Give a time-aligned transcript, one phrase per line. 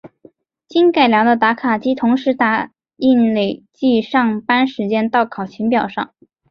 [0.67, 6.11] 经改良的打卡机同时打印累计上班时间到考勤表上。